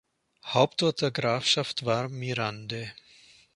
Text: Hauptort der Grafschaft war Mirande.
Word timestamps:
Hauptort 0.43 0.99
der 1.03 1.11
Grafschaft 1.11 1.85
war 1.85 2.09
Mirande. 2.09 2.91